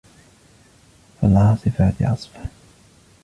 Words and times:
فالعاصفات 1.21 2.01
عصفا 2.03 2.49